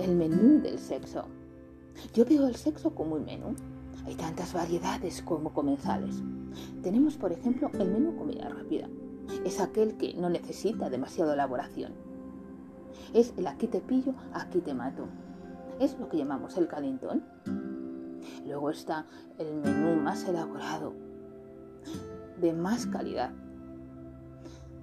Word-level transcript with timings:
el 0.00 0.16
menú 0.16 0.60
del 0.60 0.78
sexo. 0.78 1.26
Yo 2.14 2.24
veo 2.24 2.46
el 2.46 2.56
sexo 2.56 2.94
como 2.94 3.16
un 3.16 3.24
menú. 3.24 3.54
Hay 4.06 4.14
tantas 4.14 4.54
variedades 4.54 5.22
como 5.22 5.52
comensales. 5.52 6.22
Tenemos, 6.82 7.16
por 7.16 7.32
ejemplo, 7.32 7.70
el 7.78 7.90
menú 7.90 8.16
comida 8.16 8.48
rápida. 8.48 8.88
Es 9.44 9.60
aquel 9.60 9.96
que 9.96 10.14
no 10.14 10.30
necesita 10.30 10.88
demasiada 10.88 11.34
elaboración. 11.34 11.92
Es 13.12 13.34
el 13.36 13.46
aquí 13.46 13.66
te 13.66 13.80
pillo, 13.80 14.14
aquí 14.32 14.60
te 14.60 14.74
mato. 14.74 15.06
Es 15.78 15.98
lo 15.98 16.08
que 16.08 16.16
llamamos 16.16 16.56
el 16.56 16.66
calentón. 16.66 17.22
Luego 18.46 18.70
está 18.70 19.06
el 19.38 19.54
menú 19.56 20.00
más 20.00 20.24
elaborado, 20.24 20.94
de 22.40 22.52
más 22.52 22.86
calidad. 22.86 23.32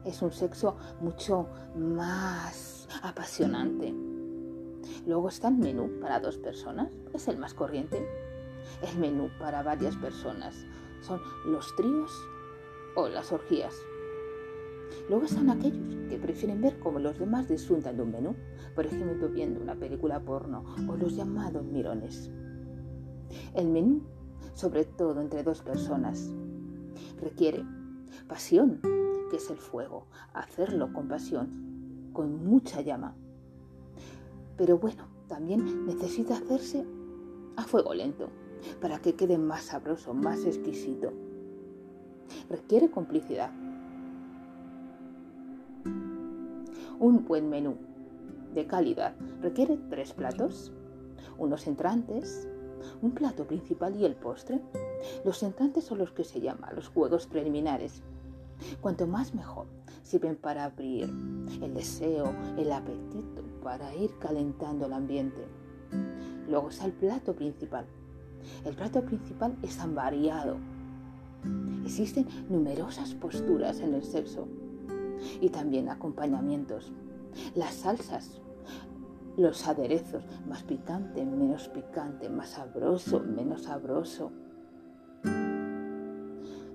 Es 0.06 0.22
un 0.22 0.32
sexo 0.32 0.78
mucho 1.02 1.48
más 1.76 2.88
apasionante. 3.04 3.94
Luego 5.08 5.30
está 5.30 5.48
el 5.48 5.56
menú 5.56 5.90
para 6.02 6.20
dos 6.20 6.38
personas, 6.38 6.90
es 7.14 7.30
el 7.30 7.38
más 7.38 7.54
corriente. 7.54 8.06
El 8.82 9.00
menú 9.00 9.30
para 9.40 9.64
varias 9.64 9.96
personas 9.96 10.66
son 11.00 11.22
los 11.46 11.74
tríos 11.78 12.12
o 12.94 13.08
las 13.08 13.32
orgías. 13.32 13.74
Luego 15.08 15.24
están 15.24 15.50
aquellos 15.50 16.10
que 16.10 16.18
prefieren 16.18 16.60
ver 16.60 16.78
cómo 16.80 17.00
los 17.00 17.18
demás 17.18 17.48
disfrutan 17.48 17.96
de 17.96 18.04
un 18.04 18.12
menú, 18.12 18.36
por 18.76 18.86
ejemplo 18.86 19.30
viendo 19.30 19.62
una 19.62 19.76
película 19.76 20.20
porno 20.20 20.66
o 20.90 20.98
los 20.98 21.16
llamados 21.16 21.64
mirones. 21.64 22.30
El 23.54 23.70
menú, 23.70 24.02
sobre 24.56 24.84
todo 24.84 25.22
entre 25.22 25.42
dos 25.42 25.62
personas, 25.62 26.34
requiere 27.22 27.64
pasión, 28.28 28.82
que 29.32 29.38
es 29.38 29.50
el 29.50 29.58
fuego, 29.58 30.08
hacerlo 30.34 30.92
con 30.92 31.08
pasión, 31.08 32.12
con 32.12 32.46
mucha 32.46 32.82
llama. 32.82 33.16
Pero 34.58 34.78
bueno, 34.78 35.08
también 35.28 35.86
necesita 35.86 36.38
hacerse 36.38 36.86
a 37.56 37.64
fuego 37.64 37.94
lento 37.94 38.30
para 38.82 39.00
que 39.00 39.16
quede 39.16 39.38
más 39.38 39.64
sabroso, 39.64 40.14
más 40.14 40.46
exquisito. 40.46 41.14
Requiere 42.50 42.90
complicidad. 42.90 43.52
Un 47.00 47.26
buen 47.26 47.50
menú 47.50 47.78
de 48.54 48.66
calidad 48.66 49.14
requiere 49.42 49.78
tres 49.90 50.14
platos, 50.14 50.72
unos 51.38 51.68
entrantes, 51.68 52.48
un 53.02 53.12
plato 53.12 53.46
principal 53.46 53.96
y 53.96 54.06
el 54.06 54.16
postre. 54.16 54.60
Los 55.24 55.44
entrantes 55.44 55.84
son 55.84 56.00
los 56.00 56.12
que 56.12 56.24
se 56.24 56.42
llaman 56.42 56.76
los 56.76 56.88
juegos 56.88 57.28
preliminares. 57.28 58.02
Cuanto 58.82 59.06
más 59.06 59.36
mejor, 59.36 59.68
sirven 60.02 60.36
para 60.36 60.64
abrir 60.64 61.04
el 61.62 61.74
deseo, 61.76 62.34
el 62.58 62.72
apetito, 62.72 63.44
para 63.68 63.94
ir 63.94 64.18
calentando 64.18 64.86
el 64.86 64.94
ambiente. 64.94 65.46
Luego 66.48 66.70
está 66.70 66.86
el 66.86 66.94
plato 66.94 67.36
principal. 67.36 67.86
El 68.64 68.74
plato 68.74 69.04
principal 69.04 69.58
es 69.62 69.76
tan 69.76 69.94
variado. 69.94 70.56
Existen 71.84 72.26
numerosas 72.48 73.14
posturas 73.16 73.82
en 73.82 73.94
el 73.94 74.06
sexo 74.06 74.48
y 75.42 75.50
también 75.50 75.90
acompañamientos. 75.90 76.94
Las 77.56 77.74
salsas 77.74 78.40
los 79.36 79.68
aderezos, 79.68 80.24
más 80.48 80.64
picante, 80.64 81.26
menos 81.26 81.68
picante, 81.68 82.30
más 82.30 82.52
sabroso, 82.52 83.20
menos 83.20 83.64
sabroso. 83.64 84.32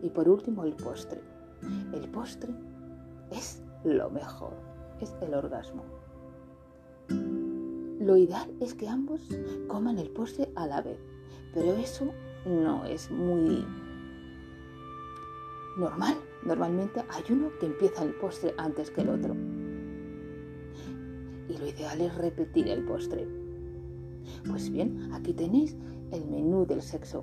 Y 0.02 0.10
por 0.10 0.28
último 0.28 0.62
el 0.64 0.74
postre. 0.74 1.22
El 1.94 2.06
postre 2.10 2.52
es 3.30 3.62
lo 3.82 4.10
mejor, 4.10 4.52
es 5.00 5.16
el 5.22 5.32
orgasmo. 5.32 6.01
Lo 8.02 8.16
ideal 8.16 8.50
es 8.58 8.74
que 8.74 8.88
ambos 8.88 9.20
coman 9.68 9.96
el 9.96 10.10
postre 10.10 10.48
a 10.56 10.66
la 10.66 10.82
vez, 10.82 10.98
pero 11.54 11.74
eso 11.74 12.12
no 12.44 12.84
es 12.84 13.08
muy 13.12 13.64
normal. 15.78 16.16
Normalmente 16.44 17.04
hay 17.08 17.22
uno 17.30 17.50
que 17.60 17.66
empieza 17.66 18.02
el 18.02 18.14
postre 18.14 18.54
antes 18.58 18.90
que 18.90 19.02
el 19.02 19.08
otro 19.08 19.36
y 21.48 21.56
lo 21.58 21.66
ideal 21.66 22.00
es 22.00 22.12
repetir 22.16 22.66
el 22.68 22.84
postre. 22.84 23.28
Pues 24.48 24.68
bien, 24.70 25.12
aquí 25.12 25.32
tenéis 25.32 25.76
el 26.10 26.24
menú 26.24 26.66
del 26.66 26.82
sexo. 26.82 27.22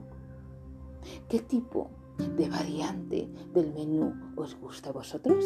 ¿Qué 1.28 1.40
tipo 1.40 1.90
de 2.38 2.48
variante 2.48 3.28
del 3.54 3.74
menú 3.74 4.14
os 4.38 4.56
gusta 4.56 4.92
a 4.92 4.94
vosotros? 4.94 5.44